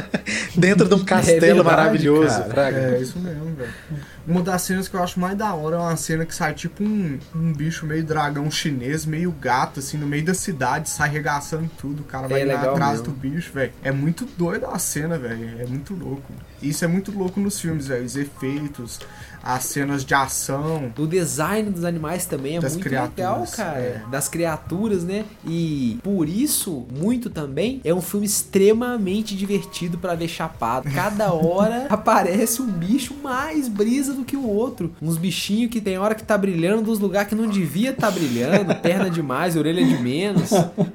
[0.56, 2.34] dentro de um castelo verdade, maravilhoso.
[2.56, 3.70] É isso mesmo, velho.
[4.26, 6.82] Uma das cenas que eu acho mais da hora é uma cena que sai tipo
[6.82, 11.70] um, um bicho meio dragão chinês, meio gato, assim, no meio da cidade, sai arregaçando
[11.78, 12.00] tudo.
[12.00, 13.06] O cara vai É lá atrás mesmo.
[13.06, 13.72] do bicho, velho.
[13.82, 15.60] É muito doido a cena, velho.
[15.60, 16.32] É muito louco.
[16.62, 18.04] Isso é muito louco nos filmes, velho.
[18.04, 19.00] Os efeitos,
[19.42, 20.92] as cenas de ação.
[20.98, 23.78] O design dos animais também é muito legal, cara.
[23.78, 24.02] é.
[24.10, 25.24] Das criaturas, né?
[25.46, 30.90] E por isso, muito também, é um filme extremamente divertido pra ver chapado.
[30.90, 34.92] Cada hora aparece um bicho mais brisa do que o outro.
[35.00, 38.74] Uns bichinhos que tem hora que tá brilhando dos lugares que não devia tá brilhando,
[38.76, 40.50] perna demais, orelha de menos.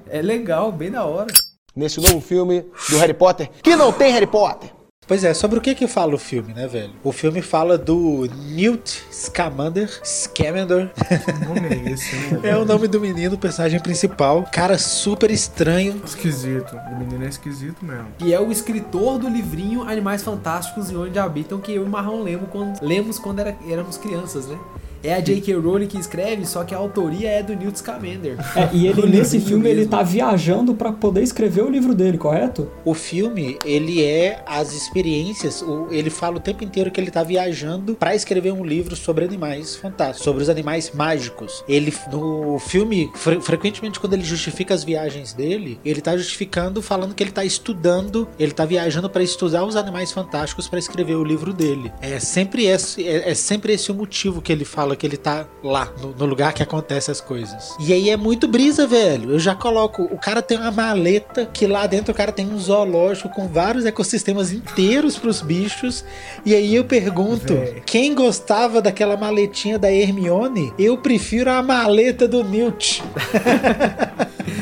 [0.10, 1.28] É legal, bem da hora.
[1.76, 4.70] Nesse novo filme do Harry Potter, que não tem Harry Potter.
[5.08, 6.92] Pois é, sobre o que que fala o filme, né, velho?
[7.04, 12.52] O filme fala do Newt Scamander, Scamander, Que nome é esse, né?
[12.52, 14.48] é o nome do menino, o personagem principal.
[14.52, 16.00] Cara super estranho.
[16.06, 16.76] Esquisito.
[16.92, 18.06] O menino é esquisito mesmo.
[18.20, 21.90] Que é o escritor do livrinho Animais Fantásticos e Onde Habitam, que eu e o
[21.90, 24.60] Marrão lemos quando, lemos quando era- éramos crianças, né?
[25.04, 25.54] É a J.K.
[25.56, 28.38] Rowling que escreve, só que a autoria é do Newt Scamander.
[28.56, 29.92] É, e ele nesse filme ele mesmo.
[29.92, 32.70] tá viajando pra poder escrever o livro dele, correto?
[32.84, 37.24] O filme, ele é as experiências, o- ele fala o tempo inteiro que ele tá
[37.24, 41.64] viajando pra escrever um livro sobre animais fantásticos, sobre os animais mágicos.
[41.68, 47.14] Ele no filme, fre- frequentemente quando ele justifica as viagens dele, ele tá justificando falando
[47.16, 51.24] que ele tá estudando, ele tá viajando pra estudar os animais fantásticos pra escrever o
[51.24, 51.92] livro dele.
[52.02, 55.46] É sempre esse, é, é sempre esse o motivo que ele fala que ele tá
[55.64, 57.76] lá, no, no lugar que acontecem as coisas.
[57.80, 59.32] E aí é muito brisa, velho.
[59.32, 62.58] Eu já coloco, o cara tem uma maleta que lá dentro o cara tem um
[62.60, 66.04] zoológico com vários ecossistemas inteiros pros bichos.
[66.46, 67.54] E aí eu pergunto,
[67.86, 70.74] quem gostava daquela maletinha da Hermione?
[70.78, 73.04] Eu prefiro a maleta do Newt.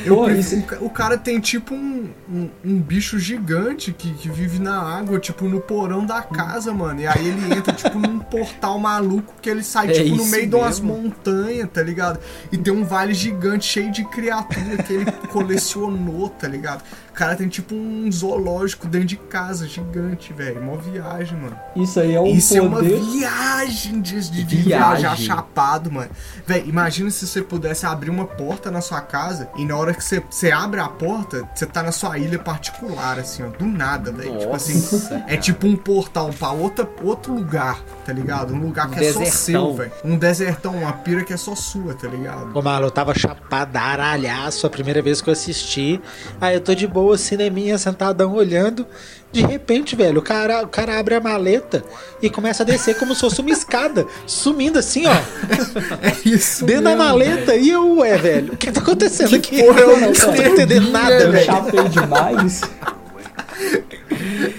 [0.05, 3.91] Eu Pô, prefiro- isso- o ca- O cara tem tipo um, um, um bicho gigante
[3.93, 7.01] que, que vive na água, tipo no porão da casa, mano.
[7.01, 10.47] E aí ele entra, tipo, num portal maluco que ele sai, É tipo, no meio
[10.49, 11.01] de umas mesmo.
[11.03, 12.19] montanhas, tá ligado?
[12.51, 16.83] E tem um vale gigante cheio de criatura que ele colecionou, tá ligado?
[17.09, 20.61] O cara tem tipo um zoológico dentro de casa, gigante, velho.
[20.61, 21.57] Mó viagem, mano.
[21.75, 22.99] Isso aí é um Isso é uma poder.
[22.99, 24.99] viagem de, de, de Viagem.
[25.01, 26.09] viajar chapado, mano.
[26.45, 30.03] Véi, imagina se você pudesse abrir uma porta na sua casa e na hora que
[30.03, 34.11] você, você abre a porta, você tá na sua ilha particular, assim, ó, do nada,
[34.11, 34.37] velho.
[34.37, 34.83] Tipo assim,
[35.27, 38.53] é tipo um portal pra outra, outro lugar, tá ligado?
[38.53, 39.91] Um lugar que é só seu, velho.
[40.09, 42.57] Um desertão, uma pira que é só sua, tá ligado?
[42.57, 45.99] Ô, Marlon, eu tava chapadaralhaço a primeira vez que eu assisti.
[46.39, 48.85] Aí eu tô de boa, cineminha, sentadão, olhando.
[49.31, 51.83] De repente, velho, o cara, o cara abre a maleta
[52.21, 55.11] e começa a descer como se fosse uma escada, sumindo assim, ó,
[56.01, 57.55] É isso dentro da mesmo, maleta.
[57.55, 59.61] E eu, ué, velho, o que tá acontecendo aqui?
[59.61, 60.49] porra eu não tô Mr.
[60.49, 61.45] entendendo nada, Eu velho.
[61.45, 62.61] chapei demais.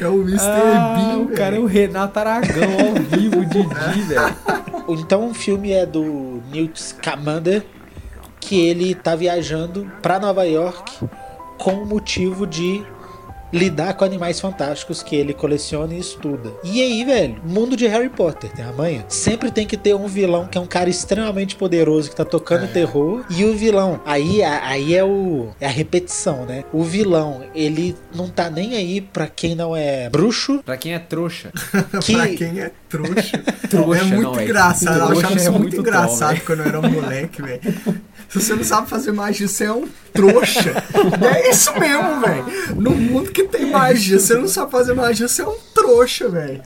[0.00, 0.40] É o Mr.
[0.46, 4.36] Ah, Bean, o cara é o Renato Aragão ao vivo, o Didi, velho.
[4.88, 7.64] Então o filme é do Newt Scamander,
[8.40, 11.06] que ele tá viajando pra Nova York
[11.58, 12.82] com o motivo de
[13.52, 16.52] lidar com animais fantásticos que ele coleciona e estuda.
[16.62, 19.04] E aí, velho, mundo de Harry Potter, tem a manha.
[19.08, 22.68] Sempre tem que ter um vilão que é um cara extremamente poderoso que tá tocando
[22.68, 26.64] terror e o vilão, aí aí é o é a repetição, né?
[26.72, 30.98] O vilão, ele não tá nem aí pra quem não é bruxo, Pra quem é
[30.98, 31.50] trouxa.
[32.02, 33.38] que Pra quem é trouxa.
[33.68, 34.44] Trouxa, é muito não, é.
[34.44, 34.98] engraçado.
[35.12, 37.60] Eu achava é isso muito muito engraçado top, quando eu era moleque, velho.
[38.28, 40.84] Se você não sabe fazer magia, você é um trouxa.
[41.32, 42.76] é isso mesmo, velho.
[42.76, 46.62] No mundo que tem magia, você não sabe fazer magia, você é um trouxa, velho.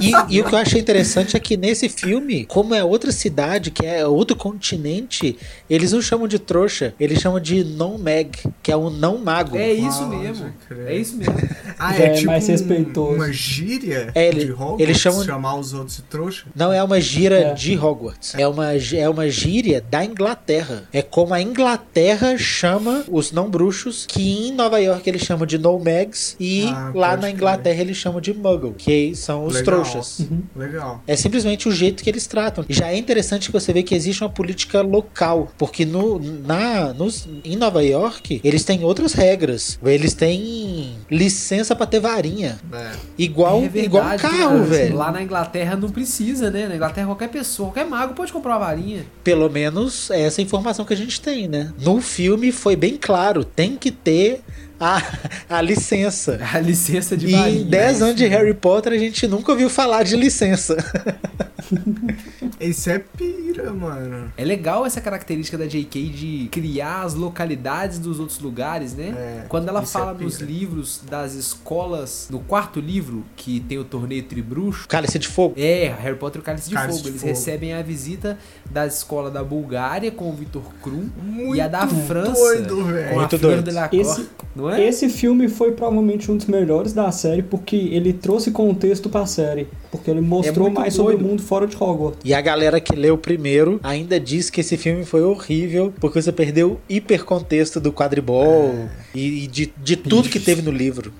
[0.00, 3.70] E, e o que eu achei interessante é que nesse filme, como é outra cidade,
[3.70, 5.36] que é outro continente,
[5.68, 8.30] eles não chamam de trouxa, eles chamam de non-mag,
[8.62, 9.56] que é um não mago.
[9.56, 10.52] É isso Pode mesmo.
[10.86, 11.34] É isso mesmo.
[11.80, 13.14] Ah, Já é, é tipo mais respeitoso.
[13.14, 16.46] uma gíria É, ele- de Hogwarts, eles chamam- chamar os outros de trouxa?
[16.52, 17.54] Não é uma gira É.
[17.54, 18.34] de Hogwarts.
[18.34, 20.82] É uma, é uma gíria da Inglaterra.
[20.92, 25.56] É como a Inglaterra chama os não bruxos, que em Nova York eles chamam de
[25.56, 27.34] no-mags, e Ah, lá na crer.
[27.34, 29.82] Inglaterra eles chamam de muggle, que são os Legal.
[29.82, 30.26] trouxas.
[30.56, 31.02] Legal.
[31.06, 32.64] É simplesmente o jeito que eles tratam.
[32.68, 37.28] Já é interessante que você vê que existe uma política local, porque no, na, nos,
[37.44, 39.78] em Nova York eles têm outras regras.
[39.84, 42.92] Eles têm licença pra ter varinha, É.
[43.16, 44.64] igual, é verdade, igual um carro, cara.
[44.64, 44.96] velho.
[44.96, 46.68] Lá na Inglaterra não precisa, né?
[46.68, 49.04] Na Inglaterra qualquer pessoa, qualquer mago pode comprar uma varinha.
[49.24, 51.72] Pelo menos é essa informação que a gente tem, né?
[51.80, 54.40] No filme foi bem claro, tem que ter
[54.80, 55.02] a,
[55.48, 56.38] a licença.
[56.52, 58.26] A licença de E em 10 é anos de.
[58.26, 60.76] Harry Potter a gente nunca ouviu falar de licença.
[62.60, 64.32] Isso é pira, mano.
[64.36, 66.08] É legal essa característica da J.K.
[66.08, 69.14] de criar as localidades dos outros lugares, né?
[69.16, 70.50] É, Quando ela é fala nos pira.
[70.50, 75.54] livros das escolas, no quarto livro, que tem o torneio Tribruxo, Cálice de fogo.
[75.56, 77.02] é, Harry Potter e o Cálice de Cálice Fogo.
[77.04, 77.32] de Eles Fogo.
[77.32, 78.38] recebem a visita
[78.70, 82.84] da escola da Bulgária com o Victor Krum Muito e a da França doido, com
[82.84, 83.10] velho.
[83.10, 83.78] a Muito Fleur doido.
[83.92, 84.84] Esse- não é?
[84.84, 89.68] Esse filme foi provavelmente um dos melhores da série porque ele trouxe contexto pra série.
[89.90, 91.30] Porque ele mostrou muito mais sobre o doido.
[91.30, 92.20] mundo fora de Hogwarts.
[92.24, 96.30] E a galera que leu primeiro ainda diz que esse filme foi horrível porque você
[96.30, 101.12] perdeu o hipercontexto do quadribol e, e de, de tudo que teve no livro.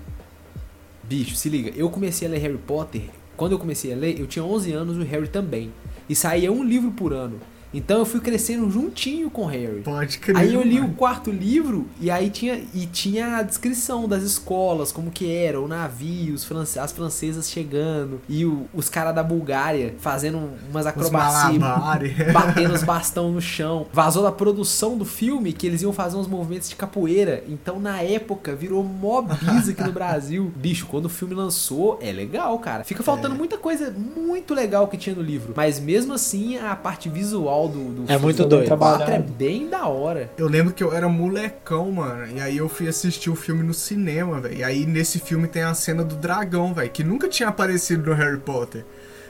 [1.03, 3.01] Bicho, se liga, eu comecei a ler Harry Potter,
[3.35, 5.71] quando eu comecei a ler, eu tinha 11 anos e o Harry também.
[6.07, 7.39] E saía um livro por ano.
[7.73, 9.81] Então eu fui crescendo juntinho com o Harry.
[9.81, 10.37] Pode crer.
[10.37, 10.95] Aí eu li o mano.
[10.95, 15.67] quarto livro e aí tinha, e tinha a descrição das escolas, como que era, o
[15.67, 21.61] navio, os france- as francesas chegando, e o- os caras da Bulgária fazendo umas acrobacias,
[22.33, 23.85] batendo os bastão no chão.
[23.93, 27.43] Vazou da produção do filme que eles iam fazer uns movimentos de capoeira.
[27.47, 30.51] Então na época virou mó aqui no Brasil.
[30.55, 32.83] Bicho, quando o filme lançou, é legal, cara.
[32.83, 35.53] Fica faltando muita coisa muito legal que tinha no livro.
[35.55, 38.65] Mas mesmo assim, a parte visual do, do É muito doido.
[38.65, 39.05] trabalhado.
[39.05, 40.31] 4 é bem da hora.
[40.37, 42.27] Eu lembro que eu era molecão, mano.
[42.35, 44.57] E aí eu fui assistir o filme no cinema, velho.
[44.57, 46.89] E aí nesse filme tem a cena do dragão, velho.
[46.89, 48.85] Que nunca tinha aparecido no Harry Potter.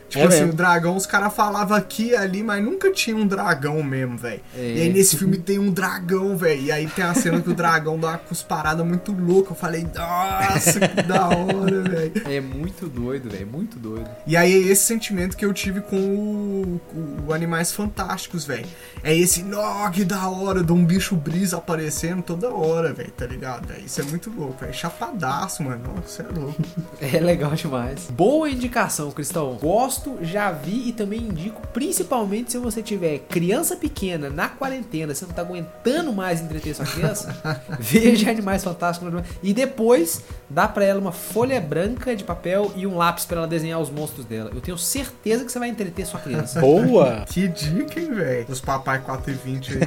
[0.09, 0.53] Tipo É assim, mesmo.
[0.53, 4.41] o dragão, os caras falavam aqui e ali, mas nunca tinha um dragão mesmo, velho.
[4.57, 4.73] É.
[4.75, 6.61] E aí nesse filme tem um dragão, velho.
[6.61, 9.51] E aí tem a cena que o dragão dá uma cusparada muito louca.
[9.51, 12.11] Eu falei, nossa, que da hora, velho.
[12.25, 13.47] É muito doido, velho.
[13.47, 14.09] Muito doido.
[14.25, 16.81] E aí é esse sentimento que eu tive com o,
[17.27, 18.65] o Animais Fantásticos, velho.
[19.03, 23.25] É esse, nó, que da hora, de um bicho brisa aparecendo toda hora, velho, tá
[23.25, 23.67] ligado?
[23.67, 23.83] véi?
[23.85, 25.93] Isso é muito louco, é chapadaço, mano.
[25.95, 26.59] Nossa, é louco.
[27.01, 28.07] É legal demais.
[28.11, 29.57] Boa indicação, Cristão.
[29.61, 35.25] Gosto, já vi e também indico, principalmente se você tiver criança pequena na quarentena, você
[35.25, 37.35] não tá aguentando mais entreter sua criança,
[37.79, 42.95] veja Animais Fantásticos e depois dá pra ela uma folha branca de papel e um
[42.97, 44.51] lápis pra ela desenhar os monstros dela.
[44.53, 46.59] Eu tenho certeza que você vai entreter sua criança.
[46.61, 47.25] Boa!
[47.27, 48.45] Que dica, hein, velho?
[48.49, 49.79] Os papai 420 aí,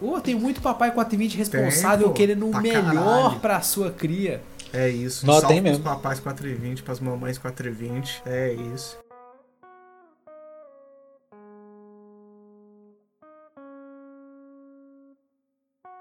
[0.00, 0.14] ó.
[0.16, 3.40] Ô, tem muito papai 420 responsável Tem, pô, querendo o pra melhor caralho.
[3.40, 4.40] pra sua cria.
[4.72, 5.26] É isso.
[5.26, 5.84] Salve tem pros mesmo.
[5.84, 8.22] papais 420, pras mamães 420.
[8.24, 8.96] É isso.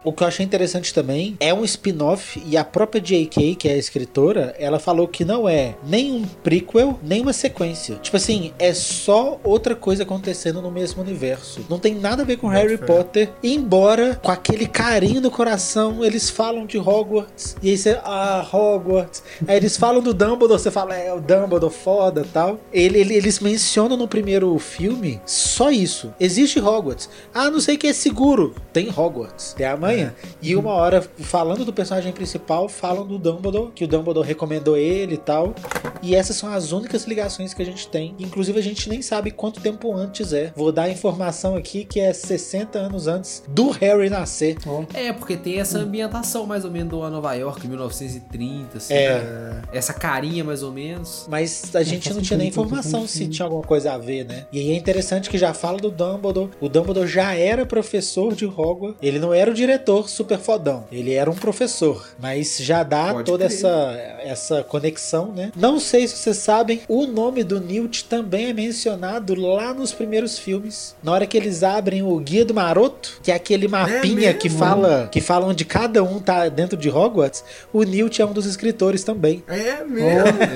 [0.01, 3.73] O que eu achei interessante também é um spin-off e a própria J.K., que é
[3.73, 7.95] a escritora, ela falou que não é nem um prequel, nem uma sequência.
[7.95, 11.65] Tipo assim, é só outra coisa acontecendo no mesmo universo.
[11.69, 12.77] Não tem nada a ver com Harry.
[12.77, 17.57] Potter, embora com aquele carinho no coração eles falam de Hogwarts.
[17.61, 19.21] E aí você, ah, Hogwarts.
[19.45, 22.57] Aí eles falam do Dumbledore, você fala, é o Dumbledore foda tal.
[22.71, 26.13] Ele, ele- eles mencionam no primeiro filme só isso.
[26.17, 27.09] Existe Hogwarts.
[27.33, 28.55] Ah, não sei que é seguro.
[28.71, 29.55] Tem Hogwarts.
[29.57, 30.13] Tem a manhã.
[30.41, 35.15] E uma hora, falando do personagem principal, falam do Dumbledore, que o Dumbledore recomendou ele
[35.15, 35.53] e tal.
[36.01, 38.15] E essas são as únicas ligações que a gente tem.
[38.19, 40.53] Inclusive, a gente nem sabe quanto tempo antes é.
[40.55, 44.57] Vou dar a informação aqui que é 60 anos antes do Harry nascer.
[44.93, 48.93] É, porque tem essa ambientação mais ou menos do Nova York, 1930, assim.
[48.93, 49.61] É.
[49.73, 51.25] Essa carinha mais ou menos.
[51.29, 54.45] Mas a gente não tinha nem informação se tinha alguma coisa a ver, né?
[54.51, 56.49] E aí é interessante que já fala do Dumbledore.
[56.59, 58.97] O Dumbledore já era professor de Hogwarts.
[59.01, 60.85] Ele não era o diretor super fodão.
[60.91, 62.07] Ele era um professor.
[62.19, 63.57] Mas já dá Pode toda crer.
[63.57, 65.51] essa, essa conexão, né?
[65.55, 70.37] Não sei se vocês sabem, o nome do Newt também é mencionado lá nos primeiros
[70.37, 70.95] filmes.
[71.03, 74.39] Na hora que eles abrem o Guia do Maroto, que é aquele mapinha mesmo?
[74.39, 78.33] que fala que fala onde cada um tá dentro de Hogwarts, o Newt é um
[78.33, 79.43] dos escritores também.
[79.47, 79.99] É mesmo.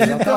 [0.04, 0.24] exatamente.
[0.24, 0.36] Da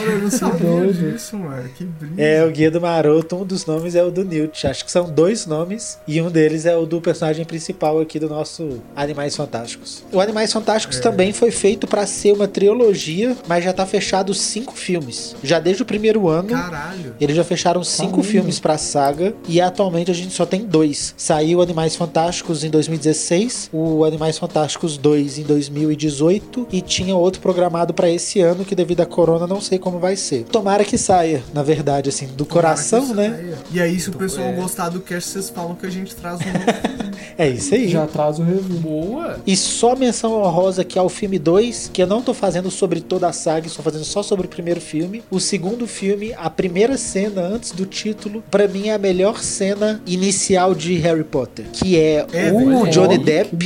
[0.00, 1.12] hora, eu não sabia doido.
[1.12, 1.68] disso, mano.
[1.76, 2.14] Que brilho.
[2.18, 4.66] É, o Guia do Maroto, um dos nomes é o do Newt.
[4.66, 8.27] Acho que são dois nomes e um deles é o do personagem principal aqui do
[8.28, 10.02] nosso Animais Fantásticos.
[10.12, 14.76] O Animais Fantásticos também foi feito pra ser uma trilogia, mas já tá fechado cinco
[14.76, 15.34] filmes.
[15.42, 16.48] Já desde o primeiro ano.
[16.48, 17.14] Caralho.
[17.20, 18.28] Eles já fecharam cinco Caramba.
[18.28, 21.14] filmes pra saga e atualmente a gente só tem dois.
[21.16, 27.92] Saiu Animais Fantásticos em 2016, o Animais Fantásticos 2 em 2018 e tinha outro programado
[27.94, 30.44] pra esse ano que devido à corona não sei como vai ser.
[30.44, 33.52] Tomara que saia, na verdade, assim, do coração, Tomara que né?
[33.52, 33.58] saia.
[33.72, 34.52] E aí, se o pessoal é.
[34.52, 36.98] gostar do cast, vocês falam que a gente traz um novo.
[37.36, 37.88] É isso aí.
[37.88, 38.80] já traz o review.
[38.80, 39.38] Boa!
[39.46, 43.28] E só menção honrosa que ao filme 2, que eu não tô fazendo sobre toda
[43.28, 45.22] a saga, estou fazendo só sobre o primeiro filme.
[45.30, 50.02] O segundo filme, a primeira cena antes do título, pra mim é a melhor cena
[50.04, 52.88] inicial de Harry Potter, que é, É, o.
[52.88, 53.56] Johnny que Depp.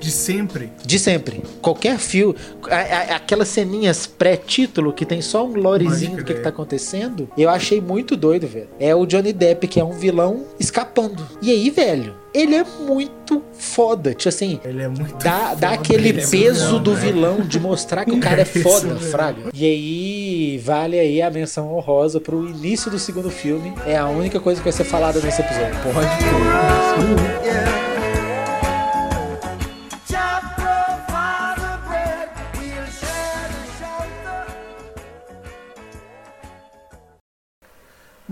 [0.00, 0.70] De sempre.
[0.84, 1.42] de sempre.
[1.62, 2.34] Qualquer filme,
[2.70, 7.28] a- a- aquelas ceninhas pré-título que tem só um lorezinho do que, que tá acontecendo,
[7.36, 8.68] eu achei muito doido, velho.
[8.78, 11.26] É o Johnny Depp, que é um vilão, escapando.
[11.40, 13.42] E aí, velho, ele é muito
[13.76, 14.14] foda.
[14.14, 15.22] Tipo assim, Ele é muito.
[15.22, 18.40] Dá, dá foda, aquele ele é peso surreal, do vilão de mostrar que o cara
[18.40, 19.10] é Isso foda, mesmo.
[19.10, 19.42] fraga.
[19.52, 23.74] E aí, vale aí a menção honrosa pro início do segundo filme.
[23.86, 25.76] É a única coisa que vai ser falada nesse episódio.
[25.82, 27.85] Pode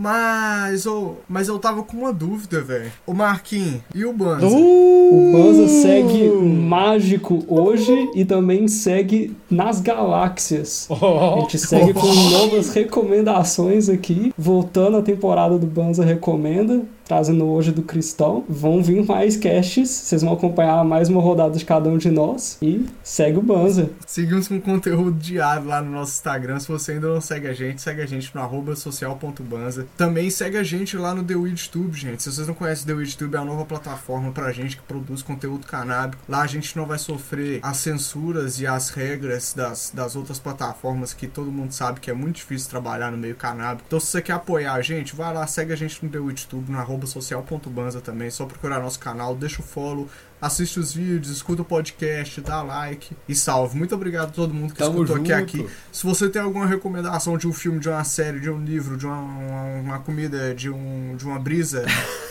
[0.05, 2.93] Mas, ô, mas eu tava com uma dúvida, velho.
[3.07, 4.47] O Marquinhos e o Banza?
[4.47, 10.87] Uh, O Banza segue mágico hoje e também segue nas galáxias.
[10.91, 17.73] A gente segue com novas recomendações aqui, voltando à temporada do Banza Recomenda, trazendo hoje
[17.73, 18.45] do Cristão.
[18.49, 22.59] Vão vir mais casts, vocês vão acompanhar mais uma rodada de cada um de nós
[22.61, 23.91] e segue o Banza.
[24.07, 26.59] Seguimos com conteúdo diário lá no nosso Instagram.
[26.59, 29.87] Se você ainda não segue a gente, segue a gente no social.banza.
[29.97, 32.23] Também segue a gente lá no The Weed Tube, gente.
[32.23, 35.23] Se vocês não conhecem The Weed Tube, é a nova plataforma pra gente que produz
[35.23, 36.23] conteúdo canábico.
[36.29, 41.13] Lá a gente não vai sofrer as censuras e as regras das, das outras plataformas
[41.13, 43.85] que todo mundo sabe que é muito difícil trabalhar no meio canábico.
[43.87, 46.47] Então se você quer apoiar a gente, vai lá, segue a gente no The Weed
[46.47, 48.31] Tube, no social.banza também.
[48.31, 50.09] Só procurar nosso canal, deixa o follow,
[50.41, 53.77] assiste os vídeos, escuta o podcast, dá like e salve.
[53.77, 55.67] Muito obrigado a todo mundo que Tamo escutou aqui, junto.
[55.67, 55.75] aqui.
[55.93, 59.07] Se você tem alguma recomendação de um filme, de uma série, de um livro, de
[59.07, 61.85] uma, uma, uma comida, de, um, de uma brisa,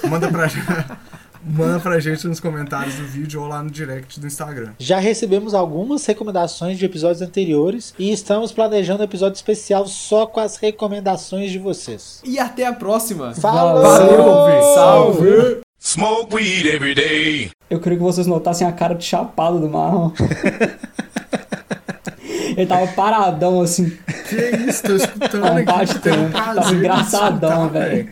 [0.07, 0.47] manda pra,
[1.45, 4.71] manda pra gente nos comentários do vídeo ou lá no direct do Instagram.
[4.79, 10.39] Já recebemos algumas recomendações de episódios anteriores e estamos planejando um episódio especial só com
[10.39, 12.21] as recomendações de vocês.
[12.23, 13.33] E até a próxima.
[13.33, 13.81] Falou!
[13.81, 15.61] Valeu, salve.
[15.79, 17.51] Smoke weed every day.
[17.69, 20.11] Eu queria que vocês notassem a cara de chapado do Marlon.
[22.55, 23.97] Ele tava paradão assim,
[24.29, 25.99] Que isso, tô escutando aqui.
[26.31, 28.09] Tava engraçadão, velho.